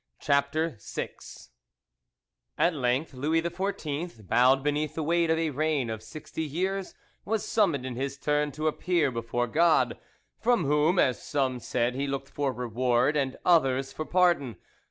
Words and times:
CHAPTER 0.19 0.79
VI 0.81 1.09
At 2.57 2.73
length 2.73 3.13
Louis 3.13 3.39
XIV, 3.43 4.25
bowed 4.27 4.63
beneath 4.63 4.95
the 4.95 5.03
weight 5.03 5.29
of 5.29 5.37
a 5.37 5.51
reign 5.51 5.91
of 5.91 6.01
sixty 6.01 6.41
years, 6.41 6.95
was 7.23 7.45
summoned 7.45 7.85
in 7.85 7.95
his 7.95 8.17
turn 8.17 8.51
to 8.53 8.65
appear 8.67 9.11
before 9.11 9.45
God, 9.45 9.99
from 10.39 10.65
whom, 10.65 10.97
as 10.97 11.21
some 11.21 11.59
said, 11.59 11.93
he 11.93 12.07
looked 12.07 12.29
for 12.29 12.51
reward, 12.51 13.15
and 13.15 13.37
others 13.45 13.93
for 13.93 14.03
pardon. 14.05 14.55